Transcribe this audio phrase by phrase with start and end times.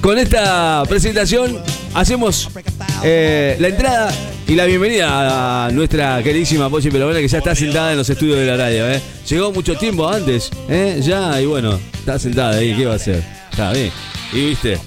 [0.00, 1.62] con esta presentación
[1.94, 2.48] hacemos
[3.02, 4.12] eh, la entrada
[4.46, 8.38] y la bienvenida a nuestra queridísima Pochi Pelovena que ya está sentada en los estudios
[8.38, 8.90] de la radio.
[8.90, 9.00] ¿eh?
[9.28, 11.00] Llegó mucho tiempo antes, ¿eh?
[11.02, 13.22] ya, y bueno, está sentada ahí, ¿qué va a hacer?
[13.50, 13.92] Está bien.
[14.32, 14.78] Y viste,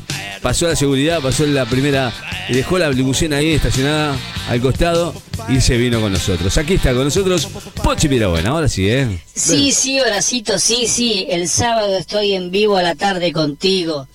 [0.41, 2.11] pasó la seguridad, pasó la primera,
[2.49, 4.17] y dejó la limusina ahí estacionada
[4.49, 5.13] al costado
[5.47, 6.57] y se vino con nosotros.
[6.57, 7.47] Aquí está con nosotros
[7.83, 9.21] Pochi Pelovena, ahora sí, ¿eh?
[9.33, 11.25] Sí, sí, Horacito, sí, sí.
[11.29, 14.07] El sábado estoy en vivo a la tarde contigo.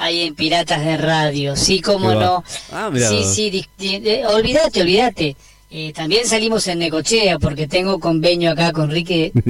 [0.00, 1.56] Ahí en Piratas de Radio.
[1.56, 2.42] Sí, cómo no.
[2.72, 3.66] Ah, sí, sí,
[4.26, 5.36] olvídate, olvídate.
[5.70, 9.30] Eh, también salimos en Necochea porque tengo convenio acá con Ricky.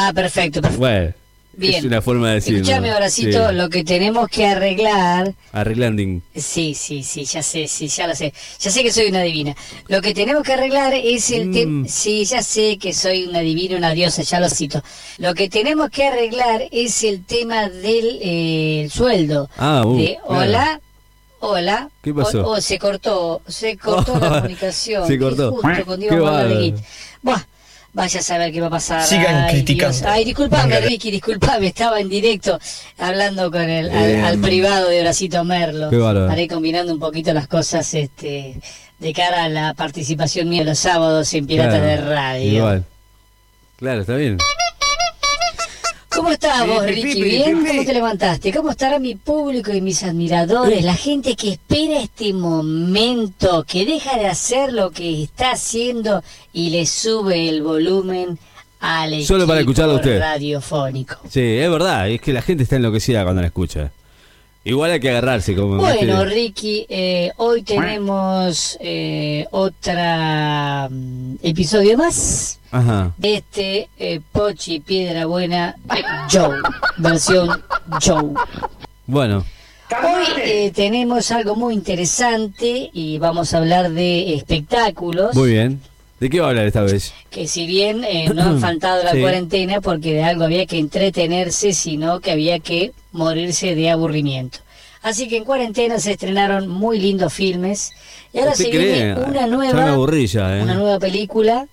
[0.00, 0.78] Ah, perfecto, perfecto.
[0.78, 1.12] bueno,
[1.58, 1.74] Bien.
[1.74, 2.60] es una forma de decirlo.
[2.60, 3.54] Escuchame, Horacito, Sí.
[3.54, 6.22] lo que tenemos que arreglar Arreglanding.
[6.34, 8.32] Sí, sí, sí, ya sé, sí, ya lo sé.
[8.60, 9.56] Ya sé que soy una divina.
[9.88, 11.52] Lo que tenemos que arreglar es el Mm.
[11.52, 11.88] tema...
[11.88, 14.82] Sí, ya sé que soy una divina, una diosa, ya lo cito.
[15.18, 19.50] Lo que tenemos que arreglar es el tema del eh, el sueldo.
[19.56, 20.40] Ah, uh, de claro.
[20.42, 20.80] hola,
[21.40, 21.90] hola.
[22.02, 22.46] ¿Qué pasó?
[22.48, 25.06] O, se cortó, se cortó la comunicación.
[25.06, 25.52] Se cortó.
[25.52, 26.60] Justo bárbaro.
[26.60, 26.76] Git.
[27.22, 27.42] Buah,
[27.92, 29.04] vaya a saber qué va a pasar.
[29.04, 29.96] Sigan Ay, criticando.
[29.96, 30.06] Dios.
[30.08, 30.86] Ay, disculpame, Venga.
[30.88, 32.58] Ricky, disculpame, estaba en directo
[32.98, 35.90] hablando con el al, al privado de Horacito Merlo.
[36.30, 38.60] Haré combinando un poquito las cosas este
[38.98, 42.52] de cara a la participación mía los sábados en Piratas Claro, de Radio.
[42.58, 42.84] Igual.
[43.78, 44.38] Claro, está bien.
[46.18, 47.22] ¿Cómo estás vos, Ricky?
[47.22, 47.64] ¿Bien?
[47.64, 48.52] ¿Cómo te levantaste?
[48.52, 50.82] ¿Cómo estará mi público y mis admiradores?
[50.84, 56.70] La gente que espera este momento, que deja de hacer lo que está haciendo y
[56.70, 58.36] le sube el volumen
[58.80, 60.18] al Solo para escucharlo a usted.
[60.18, 61.18] radiofónico.
[61.28, 63.92] Sí, es verdad, es que la gente está enloquecida cuando la escucha.
[64.64, 72.58] Igual hay que agarrarse como Bueno, Ricky, eh, hoy tenemos eh, otra mm, episodio más
[72.70, 73.14] Ajá.
[73.16, 75.76] de este eh, Pochi Piedra Buena
[76.30, 76.58] Joe,
[76.98, 77.62] versión
[78.04, 78.34] Joe.
[79.06, 79.44] Bueno,
[79.90, 85.34] Hoy eh, tenemos algo muy interesante y vamos a hablar de espectáculos.
[85.34, 85.80] muy bien.
[86.20, 87.12] ¿De qué va a hablar esta vez?
[87.30, 89.20] Que si bien eh, no han faltado la Sí.
[89.20, 94.58] cuarentena porque de algo había que entretenerse, sino que había que morirse de aburrimiento.
[95.02, 97.92] Así que en cuarentena se estrenaron muy lindos filmes
[98.32, 98.92] y ahora ¿Usted se cree?
[98.94, 99.86] viene una nueva,
[100.58, 100.62] ¿eh?
[100.62, 101.66] una nueva película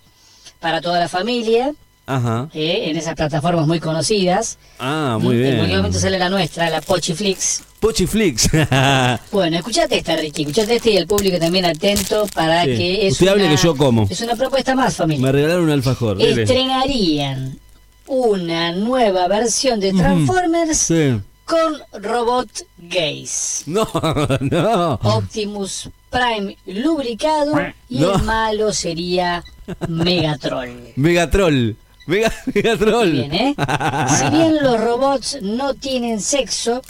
[0.59, 1.73] para toda la familia
[2.07, 2.49] Ajá.
[2.53, 4.57] eh, en esas plataformas muy conocidas.
[4.79, 5.77] Ah, muy En cualquier bien.
[5.77, 7.63] momento sale la nuestra, la Pochiflix.
[7.79, 8.49] Pochiflix.
[9.31, 12.77] Bueno, escuchate esta, Ricky, escuchate esta y el público también atento para Sí.
[12.77, 14.07] que es Usted hable una, que yo como.
[14.09, 15.25] Es una propuesta más, familia.
[15.25, 16.21] Me regalaron un alfajor.
[16.21, 17.59] Estrenarían
[18.07, 21.19] una nueva versión de Transformers Sí.
[21.45, 23.63] con robot gays.
[23.65, 23.87] No,
[24.41, 24.93] no.
[25.03, 27.53] Optimus Prime lubricado
[27.89, 28.15] y No.
[28.15, 29.43] el malo sería
[29.89, 30.69] Megatron.
[30.95, 31.75] Megatroll.
[32.05, 32.31] Mega.
[32.53, 33.55] Bien, ¿eh?
[34.17, 36.81] Si bien los robots no tienen sexo,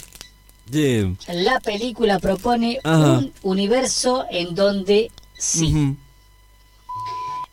[0.70, 3.18] la película propone Ajá.
[3.18, 5.96] un universo en donde sí.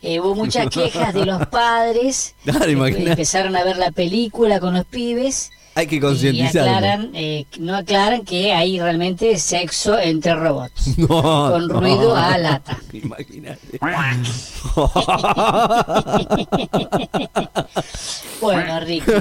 [0.03, 2.35] Eh, hubo muchas quejas de los padres.
[2.45, 2.85] Claro.
[2.85, 6.67] Empezaron a ver la película con los pibes Hay que y concientizar.
[6.67, 10.97] aclaran, eh, no aclaran que hay realmente sexo entre robots.
[10.97, 11.07] No,
[11.51, 11.79] con no.
[11.79, 12.77] ruido a lata.
[12.91, 13.79] Imagínate.
[18.41, 19.11] Bueno, Ricky,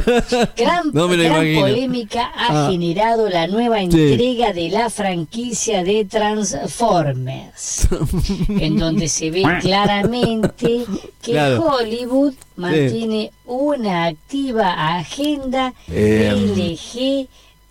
[0.56, 2.68] gran, No me lo gran polémica ha Ah.
[2.70, 7.88] generado la nueva entrega de la franquicia de Transformers,
[8.48, 10.71] en donde se ve claramente
[11.22, 11.62] que Claro.
[11.64, 16.54] Hollywood mantiene una activa agenda Em.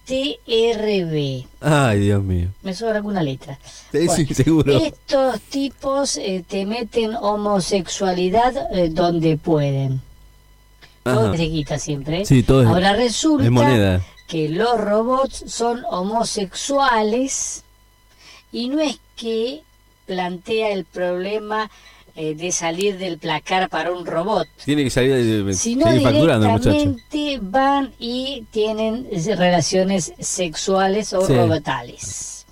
[0.08, 1.46] LGTRB.
[1.62, 2.50] Ay, Dios mío.
[2.64, 3.58] Me sobra alguna letra.
[3.92, 4.74] Sí, Bueno, sí, seguro.
[4.78, 10.02] Estos tipos eh, te meten homosexualidad eh, donde pueden.
[11.04, 11.38] Todo Ajá.
[11.38, 12.22] de guita siempre.
[12.22, 12.26] ¿eh?
[12.26, 14.02] Sí, todo es- Ahora resulta es moneda.
[14.28, 17.64] que los robots son homosexuales
[18.52, 19.62] y no es que
[20.06, 21.70] plantea el problema
[22.16, 25.14] eh, de salir del placar para un robot, Tiene que salir
[25.46, 26.72] de sino seguir facturando muchacho.
[26.72, 29.08] directamente van y tienen
[29.38, 31.34] relaciones sexuales o Sí.
[31.34, 32.46] robotales.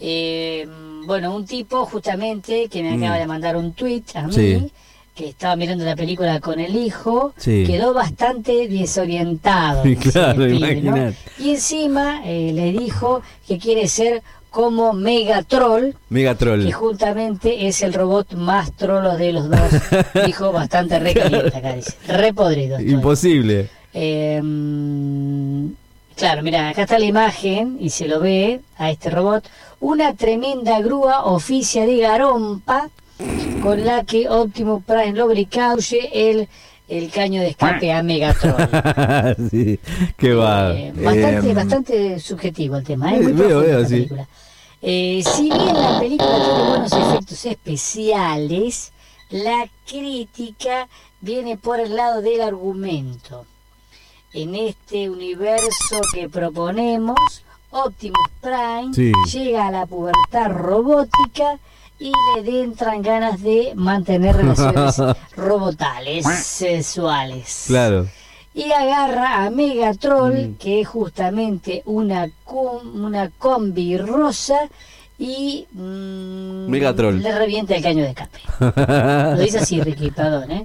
[0.00, 0.66] Eh,
[1.06, 3.02] bueno, un tipo justamente que me Mm.
[3.02, 4.70] acaba de mandar un tweet a mí, Sí.
[5.14, 7.64] que estaba mirando la película con el hijo, Sí.
[7.66, 9.82] quedó bastante desorientado.
[9.82, 11.14] Sí, claro, el pibe, ¿no?
[11.40, 16.64] Y encima eh, le dijo que quiere ser como Megatroll, Megatroll.
[16.64, 19.70] que juntamente es el robot más trolo de los dos.
[20.26, 21.94] Dijo bastante re caliente acá, dice.
[22.08, 22.80] Re podrido.
[22.80, 23.68] Imposible.
[23.92, 25.66] Eh, mm,
[26.16, 29.48] claro, mira, acá está la imagen y se lo ve a este robot.
[29.80, 32.90] Una tremenda grúa oficia de garompa
[33.62, 36.48] con la que Optimus Prime lubricauye el
[36.88, 38.56] el caño de escape a Megatron.
[39.50, 39.78] sí,
[40.16, 40.74] qué va.
[40.74, 43.20] Eh, bastante, Eh, bastante subjetivo el tema, ¿eh?
[43.20, 43.94] muy veo, veo, sí.
[43.96, 44.26] película.
[44.80, 48.92] Eh, si bien la película tiene buenos efectos especiales,
[49.30, 50.88] la crítica
[51.20, 53.44] viene por el lado del argumento.
[54.32, 57.18] En este universo que proponemos,
[57.70, 59.12] Optimus Prime Sí.
[59.32, 61.58] llega a la pubertad robótica
[61.98, 62.12] y
[62.42, 64.96] le entran ganas de mantener relaciones
[65.36, 68.06] robotales, sexuales Claro.
[68.54, 70.54] y agarra a Megatroll, Mm.
[70.58, 74.58] que es justamente una, com- una combi rosa,
[75.20, 77.20] y mm, Megatroll.
[77.20, 78.38] le revienta el caño de escape.
[79.36, 80.48] Lo dice así, Ricky, perdón.
[80.52, 80.64] ¿eh?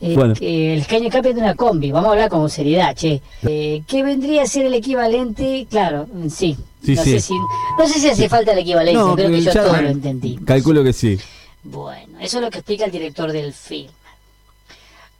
[0.00, 0.34] Eh, Bueno.
[0.34, 3.20] que el caño de escape es de una combi, vamos a hablar con seriedad, che.
[3.42, 5.66] Eh, ¿Qué vendría a ser el equivalente?
[5.68, 6.56] Claro, mm, sí.
[6.84, 7.10] Sí, no, sí.
[7.12, 7.34] Sé si,
[7.78, 10.36] no sé si hace falta el equivalente, No, creo que yo ya- todo lo entendí.
[10.44, 11.18] Calculo que sí.
[11.64, 13.90] Bueno, eso es lo que explica el director del film.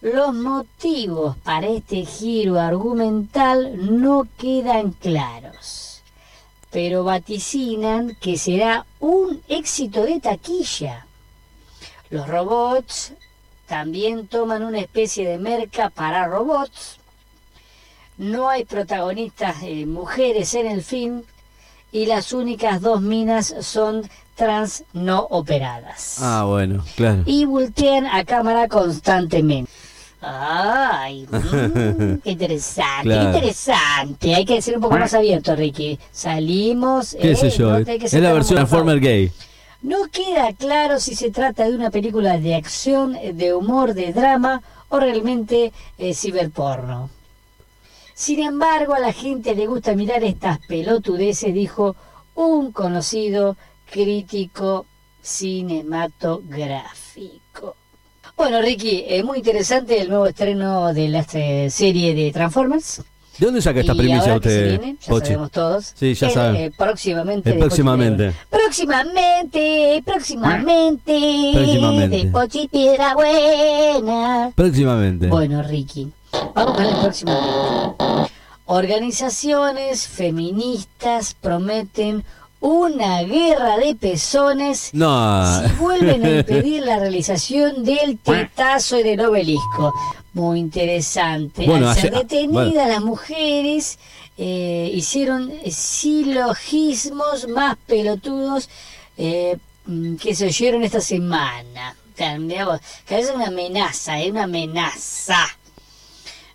[0.00, 6.02] Los motivos para este giro argumental no quedan claros,
[6.70, 11.06] pero vaticinan que será un éxito de taquilla.
[12.10, 13.12] Los robots
[13.66, 16.98] también toman una especie de merca para robots.
[18.16, 21.22] No hay protagonistas eh, mujeres en el film
[21.92, 26.18] y las únicas dos minas son trans no operadas.
[26.20, 27.22] Ah, bueno, claro.
[27.26, 29.70] Y voltean a cámara constantemente.
[30.20, 33.20] Ay, mm, qué interesante, Claro.
[33.20, 34.34] qué interesante.
[34.34, 35.98] Hay que ser un poco más abierto, Ricky.
[36.10, 37.16] Salimos.
[37.20, 37.78] ¿Qué eh, sé yo?
[37.78, 38.56] no que es la versión.
[38.56, 39.30] Transformer gay.
[39.82, 44.60] No queda claro si se trata de una película de acción, de humor, de drama
[44.88, 47.10] o realmente eh, ciberporno.
[48.18, 51.94] Sin embargo, a la gente le gusta mirar estas pelotudeces, dijo
[52.34, 53.56] un conocido
[53.88, 54.86] crítico
[55.22, 57.76] cinematográfico.
[58.36, 63.02] Bueno, Ricky, es muy interesante el nuevo estreno de la eh, serie de Transformers.
[63.38, 65.26] ¿De dónde saca esta Y primicia ahora que se usted, viene, ya Pochi?
[65.26, 65.92] sabemos todos.
[65.94, 66.56] Sí, ya saben.
[66.56, 67.50] eh, próximamente.
[67.50, 68.32] De Pochi próximamente.
[68.50, 71.52] Próximamente, próximamente.
[71.54, 72.16] Próximamente.
[72.16, 74.50] De Pochi Piedra Buena.
[74.56, 75.28] Próximamente.
[75.28, 76.10] Bueno, Ricky,
[76.54, 78.04] vamos con el próximamente.
[78.66, 82.24] Organizaciones feministas prometen
[82.60, 85.62] una guerra de pezones No.
[85.68, 89.92] si vuelven a impedir la realización del tetazo en el obelisco.
[90.34, 91.64] Muy interesante.
[91.66, 92.86] Bueno, Al ser hace- detenidas bueno.
[92.88, 93.98] las mujeres
[94.36, 98.68] eh, hicieron silogismos más pelotudos
[99.16, 99.56] eh,
[99.86, 101.94] mm, que se oyeron esta semana.
[102.66, 105.36] Vos, que es una amenaza, es una amenaza.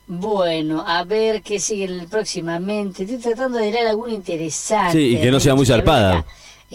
[0.08, 3.04] Bueno, a ver qué sigue el- próximamente.
[3.04, 4.92] Estoy tratando de leer alguno interesante.
[4.94, 6.26] Sí, y que no sea muy zarpada.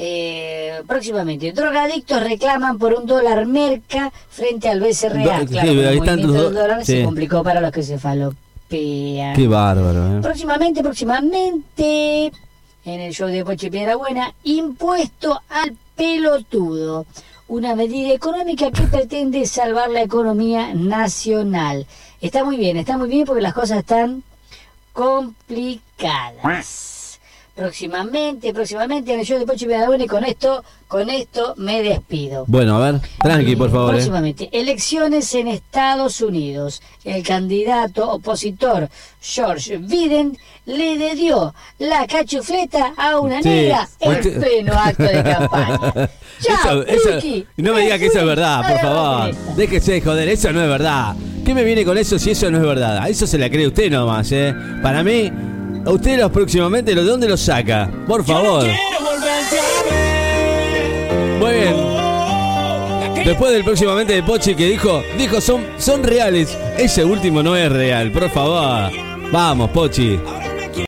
[0.01, 5.23] Eh, próximamente, drogadictos reclaman por un dólar merca frente al BCRA.
[5.41, 6.93] Do- claro, sí, el movimiento del dólar sí.
[6.93, 9.35] se complicó para los que se falopean.
[9.35, 10.21] Qué bárbaro, ¿eh?
[10.23, 12.27] Próximamente, próximamente,
[12.85, 17.05] en el show de Poche Piedra Buena, impuesto al pelotudo.
[17.49, 21.87] Una medida económica que pretende salvar la economía nacional.
[22.21, 24.23] Está muy bien, está muy bien porque las cosas están
[24.93, 26.98] complicadas.
[27.59, 31.83] Próximamente, próximamente en el show de Poche Piedra Buena y con esto, con esto me
[31.83, 32.45] despido.
[32.47, 33.91] Bueno, a ver, tranqui, por favor.
[33.91, 33.93] ¿eh?
[33.95, 36.81] Próximamente, elecciones en Estados Unidos.
[37.05, 38.89] El candidato opositor
[39.21, 45.93] George Biden le dedió la cachufleta a una Sí, negra en pleno acto de campaña.
[46.41, 49.35] Chao, Eso- eso- Ricky, no me diga que eso es verdad, por favor.
[49.57, 51.17] Déjese de joder, eso no es verdad.
[51.45, 52.99] ¿Qué me viene con eso si eso no es verdad?
[52.99, 54.55] A eso se la cree usted nomás, ¿eh?
[54.81, 55.33] Para mí,
[55.85, 57.91] a usted los próximamente, ¿de dónde los saca?
[58.07, 58.67] Por favor.
[61.39, 61.99] Muy bien.
[63.25, 66.57] Después del próximamente de Pochi que dijo, dijo, son, son reales.
[66.79, 68.91] Ese último no es real, por favor.
[69.31, 70.19] Vamos, Pochi.